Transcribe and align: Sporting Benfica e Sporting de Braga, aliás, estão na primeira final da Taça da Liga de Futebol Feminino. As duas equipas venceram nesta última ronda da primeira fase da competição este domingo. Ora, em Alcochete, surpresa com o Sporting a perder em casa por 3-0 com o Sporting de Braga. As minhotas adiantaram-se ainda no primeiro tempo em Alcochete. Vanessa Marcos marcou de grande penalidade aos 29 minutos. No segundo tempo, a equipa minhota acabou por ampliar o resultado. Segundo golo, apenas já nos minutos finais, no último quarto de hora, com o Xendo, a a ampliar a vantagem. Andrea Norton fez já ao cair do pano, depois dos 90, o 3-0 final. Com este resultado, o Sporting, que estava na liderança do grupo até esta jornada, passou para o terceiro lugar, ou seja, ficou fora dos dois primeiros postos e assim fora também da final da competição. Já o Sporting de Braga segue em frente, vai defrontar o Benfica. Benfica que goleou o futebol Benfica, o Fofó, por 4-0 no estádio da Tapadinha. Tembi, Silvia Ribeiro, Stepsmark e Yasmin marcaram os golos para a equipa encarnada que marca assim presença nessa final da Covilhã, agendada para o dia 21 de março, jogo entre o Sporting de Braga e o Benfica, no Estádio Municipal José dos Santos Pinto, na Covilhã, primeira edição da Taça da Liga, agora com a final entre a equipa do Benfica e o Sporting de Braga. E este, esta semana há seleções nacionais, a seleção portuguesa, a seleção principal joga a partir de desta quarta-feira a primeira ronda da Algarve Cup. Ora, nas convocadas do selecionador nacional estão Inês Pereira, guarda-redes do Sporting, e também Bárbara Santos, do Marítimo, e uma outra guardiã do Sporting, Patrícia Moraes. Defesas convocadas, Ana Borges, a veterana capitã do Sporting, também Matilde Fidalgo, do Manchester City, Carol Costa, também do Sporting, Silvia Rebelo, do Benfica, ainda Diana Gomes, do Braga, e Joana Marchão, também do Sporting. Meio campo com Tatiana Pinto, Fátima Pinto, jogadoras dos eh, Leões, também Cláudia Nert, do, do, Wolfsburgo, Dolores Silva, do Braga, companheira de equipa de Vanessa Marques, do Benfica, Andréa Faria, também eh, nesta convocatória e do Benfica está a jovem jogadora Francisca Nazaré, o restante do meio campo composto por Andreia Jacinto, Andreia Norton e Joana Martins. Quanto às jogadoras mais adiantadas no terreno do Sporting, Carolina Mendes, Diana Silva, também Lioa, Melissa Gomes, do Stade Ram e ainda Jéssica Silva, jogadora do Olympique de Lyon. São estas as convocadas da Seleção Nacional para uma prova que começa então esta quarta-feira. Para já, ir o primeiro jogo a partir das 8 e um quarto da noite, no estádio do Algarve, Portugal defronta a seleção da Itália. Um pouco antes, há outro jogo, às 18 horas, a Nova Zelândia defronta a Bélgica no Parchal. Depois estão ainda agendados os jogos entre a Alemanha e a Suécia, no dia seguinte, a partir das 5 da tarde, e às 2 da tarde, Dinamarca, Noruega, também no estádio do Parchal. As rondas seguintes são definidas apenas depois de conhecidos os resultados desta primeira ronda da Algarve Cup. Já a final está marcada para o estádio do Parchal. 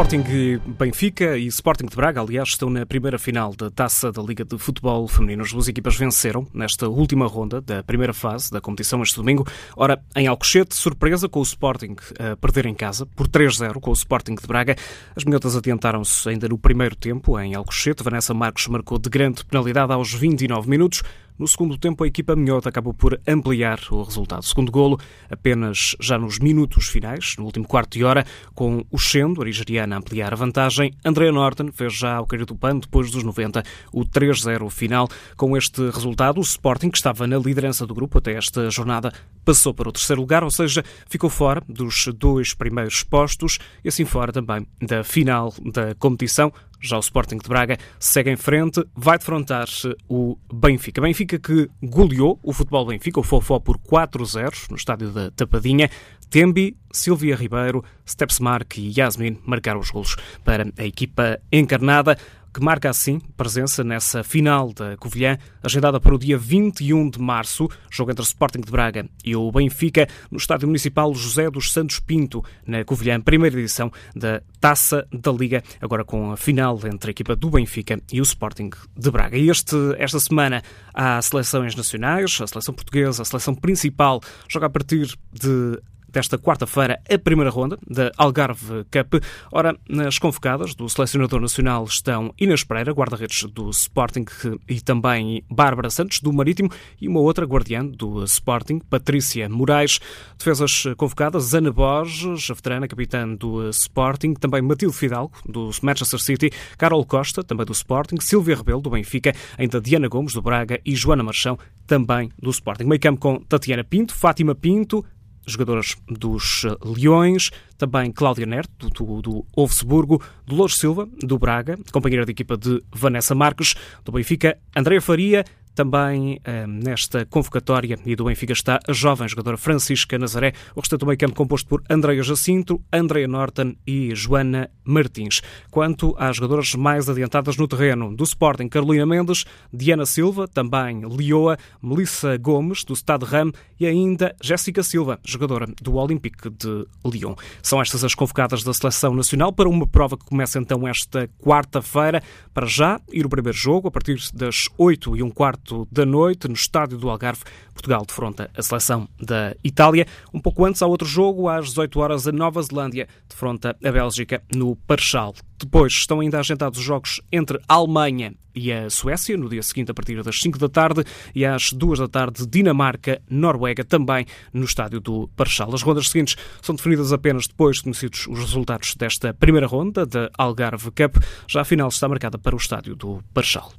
Sporting 0.00 0.58
Benfica 0.78 1.36
e 1.36 1.46
Sporting 1.48 1.84
de 1.84 1.94
Braga, 1.94 2.22
aliás, 2.22 2.48
estão 2.48 2.70
na 2.70 2.86
primeira 2.86 3.18
final 3.18 3.54
da 3.54 3.70
Taça 3.70 4.10
da 4.10 4.22
Liga 4.22 4.46
de 4.46 4.56
Futebol 4.56 5.06
Feminino. 5.06 5.42
As 5.42 5.52
duas 5.52 5.68
equipas 5.68 5.94
venceram 5.94 6.46
nesta 6.54 6.88
última 6.88 7.26
ronda 7.26 7.60
da 7.60 7.82
primeira 7.82 8.14
fase 8.14 8.50
da 8.50 8.62
competição 8.62 9.02
este 9.02 9.16
domingo. 9.16 9.46
Ora, 9.76 10.02
em 10.16 10.26
Alcochete, 10.26 10.74
surpresa 10.74 11.28
com 11.28 11.40
o 11.40 11.42
Sporting 11.42 11.96
a 12.18 12.34
perder 12.34 12.64
em 12.64 12.74
casa 12.74 13.04
por 13.04 13.28
3-0 13.28 13.74
com 13.78 13.90
o 13.90 13.92
Sporting 13.92 14.36
de 14.36 14.46
Braga. 14.46 14.74
As 15.14 15.22
minhotas 15.22 15.54
adiantaram-se 15.54 16.26
ainda 16.30 16.48
no 16.48 16.56
primeiro 16.56 16.96
tempo 16.96 17.38
em 17.38 17.54
Alcochete. 17.54 18.02
Vanessa 18.02 18.32
Marcos 18.32 18.66
marcou 18.68 18.98
de 18.98 19.10
grande 19.10 19.44
penalidade 19.44 19.92
aos 19.92 20.14
29 20.14 20.66
minutos. 20.66 21.02
No 21.40 21.48
segundo 21.48 21.78
tempo, 21.78 22.04
a 22.04 22.06
equipa 22.06 22.36
minhota 22.36 22.68
acabou 22.68 22.92
por 22.92 23.18
ampliar 23.26 23.80
o 23.90 24.02
resultado. 24.02 24.44
Segundo 24.44 24.70
golo, 24.70 25.00
apenas 25.30 25.96
já 25.98 26.18
nos 26.18 26.38
minutos 26.38 26.88
finais, 26.88 27.34
no 27.38 27.46
último 27.46 27.66
quarto 27.66 27.96
de 27.96 28.04
hora, 28.04 28.26
com 28.54 28.84
o 28.90 28.98
Xendo, 28.98 29.40
a 29.42 29.46
a 29.46 29.96
ampliar 29.96 30.34
a 30.34 30.36
vantagem. 30.36 30.92
Andrea 31.02 31.32
Norton 31.32 31.72
fez 31.72 31.94
já 31.94 32.16
ao 32.16 32.26
cair 32.26 32.44
do 32.44 32.54
pano, 32.54 32.80
depois 32.80 33.10
dos 33.10 33.22
90, 33.24 33.62
o 33.90 34.04
3-0 34.04 34.68
final. 34.68 35.08
Com 35.34 35.56
este 35.56 35.80
resultado, 35.88 36.36
o 36.36 36.42
Sporting, 36.42 36.90
que 36.90 36.98
estava 36.98 37.26
na 37.26 37.38
liderança 37.38 37.86
do 37.86 37.94
grupo 37.94 38.18
até 38.18 38.34
esta 38.34 38.68
jornada, 38.68 39.10
passou 39.42 39.72
para 39.72 39.88
o 39.88 39.92
terceiro 39.92 40.20
lugar, 40.20 40.44
ou 40.44 40.50
seja, 40.50 40.84
ficou 41.08 41.30
fora 41.30 41.62
dos 41.66 42.06
dois 42.18 42.52
primeiros 42.52 43.02
postos 43.02 43.58
e 43.82 43.88
assim 43.88 44.04
fora 44.04 44.30
também 44.30 44.66
da 44.78 45.02
final 45.02 45.54
da 45.72 45.94
competição. 45.94 46.52
Já 46.80 46.96
o 46.96 47.00
Sporting 47.00 47.38
de 47.38 47.48
Braga 47.48 47.76
segue 47.98 48.30
em 48.30 48.36
frente, 48.36 48.84
vai 48.94 49.18
defrontar 49.18 49.68
o 50.08 50.38
Benfica. 50.52 51.00
Benfica 51.00 51.38
que 51.38 51.68
goleou 51.82 52.38
o 52.42 52.52
futebol 52.52 52.86
Benfica, 52.86 53.20
o 53.20 53.22
Fofó, 53.22 53.58
por 53.58 53.78
4-0 53.78 54.70
no 54.70 54.76
estádio 54.76 55.10
da 55.10 55.30
Tapadinha. 55.30 55.90
Tembi, 56.30 56.76
Silvia 56.92 57.34
Ribeiro, 57.34 57.84
Stepsmark 58.08 58.78
e 58.78 58.92
Yasmin 58.96 59.38
marcaram 59.44 59.80
os 59.80 59.90
golos 59.90 60.16
para 60.44 60.64
a 60.78 60.84
equipa 60.84 61.40
encarnada 61.50 62.16
que 62.52 62.60
marca 62.60 62.90
assim 62.90 63.20
presença 63.36 63.84
nessa 63.84 64.22
final 64.24 64.72
da 64.72 64.96
Covilhã, 64.96 65.38
agendada 65.62 66.00
para 66.00 66.14
o 66.14 66.18
dia 66.18 66.36
21 66.36 67.10
de 67.10 67.20
março, 67.20 67.68
jogo 67.90 68.10
entre 68.10 68.22
o 68.22 68.24
Sporting 68.24 68.60
de 68.60 68.70
Braga 68.70 69.08
e 69.24 69.36
o 69.36 69.50
Benfica, 69.52 70.08
no 70.30 70.38
Estádio 70.38 70.66
Municipal 70.66 71.14
José 71.14 71.50
dos 71.50 71.72
Santos 71.72 72.00
Pinto, 72.00 72.44
na 72.66 72.84
Covilhã, 72.84 73.20
primeira 73.20 73.58
edição 73.58 73.90
da 74.14 74.42
Taça 74.60 75.06
da 75.12 75.32
Liga, 75.32 75.62
agora 75.80 76.04
com 76.04 76.32
a 76.32 76.36
final 76.36 76.78
entre 76.84 77.10
a 77.10 77.12
equipa 77.12 77.36
do 77.36 77.50
Benfica 77.50 78.00
e 78.12 78.20
o 78.20 78.22
Sporting 78.22 78.70
de 78.96 79.10
Braga. 79.10 79.36
E 79.36 79.48
este, 79.48 79.76
esta 79.98 80.18
semana 80.18 80.62
há 80.92 81.20
seleções 81.22 81.74
nacionais, 81.74 82.38
a 82.40 82.46
seleção 82.46 82.74
portuguesa, 82.74 83.22
a 83.22 83.24
seleção 83.24 83.54
principal 83.54 84.20
joga 84.48 84.66
a 84.66 84.70
partir 84.70 85.06
de 85.32 85.80
desta 86.12 86.38
quarta-feira 86.38 87.00
a 87.08 87.18
primeira 87.18 87.50
ronda 87.50 87.78
da 87.88 88.10
Algarve 88.16 88.84
Cup. 88.90 89.22
Ora, 89.52 89.76
nas 89.88 90.18
convocadas 90.18 90.74
do 90.74 90.88
selecionador 90.88 91.40
nacional 91.40 91.84
estão 91.84 92.34
Inês 92.38 92.64
Pereira, 92.64 92.92
guarda-redes 92.92 93.44
do 93.44 93.70
Sporting, 93.70 94.24
e 94.68 94.80
também 94.80 95.44
Bárbara 95.50 95.90
Santos, 95.90 96.20
do 96.20 96.32
Marítimo, 96.32 96.70
e 97.00 97.08
uma 97.08 97.20
outra 97.20 97.44
guardiã 97.46 97.84
do 97.84 98.24
Sporting, 98.24 98.78
Patrícia 98.78 99.48
Moraes. 99.48 99.98
Defesas 100.38 100.84
convocadas, 100.96 101.54
Ana 101.54 101.72
Borges, 101.72 102.50
a 102.50 102.54
veterana 102.54 102.88
capitã 102.88 103.28
do 103.34 103.68
Sporting, 103.70 104.34
também 104.34 104.62
Matilde 104.62 104.96
Fidalgo, 104.96 105.32
do 105.46 105.70
Manchester 105.82 106.20
City, 106.20 106.50
Carol 106.76 107.04
Costa, 107.04 107.42
também 107.42 107.66
do 107.66 107.72
Sporting, 107.72 108.20
Silvia 108.20 108.56
Rebelo, 108.56 108.80
do 108.80 108.90
Benfica, 108.90 109.34
ainda 109.56 109.80
Diana 109.80 110.08
Gomes, 110.08 110.32
do 110.32 110.42
Braga, 110.42 110.80
e 110.84 110.94
Joana 110.94 111.22
Marchão, 111.22 111.58
também 111.86 112.30
do 112.38 112.50
Sporting. 112.50 112.84
Meio 112.84 113.00
campo 113.00 113.20
com 113.20 113.40
Tatiana 113.40 113.84
Pinto, 113.84 114.14
Fátima 114.14 114.54
Pinto, 114.54 115.04
jogadoras 115.52 115.96
dos 116.08 116.64
eh, 116.64 116.76
Leões, 116.84 117.50
também 117.76 118.12
Cláudia 118.12 118.46
Nert, 118.46 118.68
do, 118.78 119.22
do, 119.22 119.44
Wolfsburgo, 119.56 120.22
Dolores 120.46 120.76
Silva, 120.76 121.08
do 121.22 121.38
Braga, 121.38 121.78
companheira 121.92 122.24
de 122.24 122.32
equipa 122.32 122.56
de 122.56 122.82
Vanessa 122.92 123.34
Marques, 123.34 123.74
do 124.04 124.12
Benfica, 124.12 124.58
Andréa 124.76 125.00
Faria, 125.00 125.44
também 125.80 126.38
eh, 126.44 126.66
nesta 126.66 127.24
convocatória 127.24 127.98
e 128.04 128.14
do 128.14 128.26
Benfica 128.26 128.52
está 128.52 128.78
a 128.86 128.92
jovem 128.92 129.26
jogadora 129.26 129.56
Francisca 129.56 130.18
Nazaré, 130.18 130.52
o 130.76 130.80
restante 130.80 131.00
do 131.00 131.06
meio 131.06 131.16
campo 131.16 131.34
composto 131.34 131.66
por 131.66 131.82
Andreia 131.88 132.22
Jacinto, 132.22 132.82
Andreia 132.92 133.26
Norton 133.26 133.74
e 133.86 134.14
Joana 134.14 134.68
Martins. 134.84 135.40
Quanto 135.70 136.14
às 136.18 136.36
jogadoras 136.36 136.74
mais 136.74 137.08
adiantadas 137.08 137.56
no 137.56 137.66
terreno 137.66 138.14
do 138.14 138.24
Sporting, 138.24 138.68
Carolina 138.68 139.06
Mendes, 139.06 139.46
Diana 139.72 140.04
Silva, 140.04 140.46
também 140.46 141.00
Lioa, 141.00 141.56
Melissa 141.82 142.36
Gomes, 142.36 142.84
do 142.84 142.94
Stade 142.94 143.24
Ram 143.24 143.50
e 143.78 143.86
ainda 143.86 144.36
Jéssica 144.42 144.82
Silva, 144.82 145.18
jogadora 145.24 145.66
do 145.80 145.94
Olympique 145.94 146.50
de 146.50 146.84
Lyon. 147.06 147.34
São 147.62 147.80
estas 147.80 148.04
as 148.04 148.14
convocadas 148.14 148.62
da 148.62 148.74
Seleção 148.74 149.14
Nacional 149.14 149.50
para 149.50 149.66
uma 149.66 149.86
prova 149.86 150.18
que 150.18 150.26
começa 150.26 150.58
então 150.58 150.86
esta 150.86 151.26
quarta-feira. 151.42 152.22
Para 152.52 152.66
já, 152.66 153.00
ir 153.10 153.24
o 153.24 153.30
primeiro 153.30 153.56
jogo 153.56 153.88
a 153.88 153.90
partir 153.90 154.18
das 154.34 154.68
8 154.76 155.16
e 155.16 155.22
um 155.22 155.30
quarto 155.30 155.69
da 155.90 156.04
noite, 156.04 156.48
no 156.48 156.54
estádio 156.54 156.98
do 156.98 157.08
Algarve, 157.08 157.42
Portugal 157.72 158.04
defronta 158.06 158.50
a 158.56 158.62
seleção 158.62 159.08
da 159.20 159.54
Itália. 159.64 160.06
Um 160.32 160.40
pouco 160.40 160.64
antes, 160.64 160.82
há 160.82 160.86
outro 160.86 161.08
jogo, 161.08 161.48
às 161.48 161.68
18 161.68 162.00
horas, 162.00 162.26
a 162.26 162.32
Nova 162.32 162.62
Zelândia 162.62 163.08
defronta 163.28 163.76
a 163.82 163.92
Bélgica 163.92 164.42
no 164.54 164.76
Parchal. 164.76 165.34
Depois 165.58 165.92
estão 165.92 166.20
ainda 166.20 166.38
agendados 166.38 166.78
os 166.78 166.84
jogos 166.84 167.20
entre 167.32 167.58
a 167.68 167.74
Alemanha 167.74 168.34
e 168.54 168.72
a 168.72 168.90
Suécia, 168.90 169.36
no 169.36 169.48
dia 169.48 169.62
seguinte, 169.62 169.90
a 169.90 169.94
partir 169.94 170.22
das 170.22 170.40
5 170.40 170.58
da 170.58 170.68
tarde, 170.68 171.04
e 171.34 171.44
às 171.44 171.72
2 171.72 172.00
da 172.00 172.08
tarde, 172.08 172.46
Dinamarca, 172.46 173.20
Noruega, 173.30 173.84
também 173.84 174.26
no 174.52 174.64
estádio 174.64 175.00
do 175.00 175.28
Parchal. 175.36 175.72
As 175.74 175.82
rondas 175.82 176.08
seguintes 176.08 176.36
são 176.60 176.74
definidas 176.74 177.12
apenas 177.12 177.46
depois 177.46 177.76
de 177.78 177.84
conhecidos 177.84 178.26
os 178.26 178.38
resultados 178.38 178.94
desta 178.94 179.32
primeira 179.32 179.66
ronda 179.66 180.04
da 180.04 180.30
Algarve 180.36 180.90
Cup. 180.90 181.22
Já 181.48 181.62
a 181.62 181.64
final 181.64 181.88
está 181.88 182.08
marcada 182.08 182.38
para 182.38 182.54
o 182.54 182.58
estádio 182.58 182.96
do 182.96 183.22
Parchal. 183.32 183.72